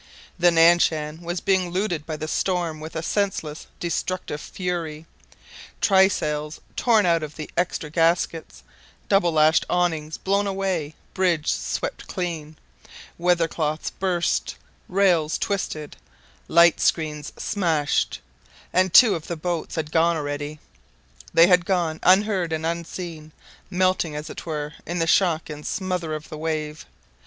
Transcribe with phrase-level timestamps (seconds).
[0.39, 5.05] The Nan Shan was being looted by the storm with a senseless, destructive fury:
[5.79, 8.63] trysails torn out of the extra gaskets,
[9.07, 12.57] double lashed awnings blown away, bridge swept clean,
[13.19, 14.55] weather cloths burst,
[14.89, 15.97] rails twisted,
[16.47, 18.21] light screens smashed
[18.73, 20.59] and two of the boats had gone already.
[21.31, 23.33] They had gone unheard and unseen,
[23.69, 26.87] melting, as it were, in the shock and smother of the wave.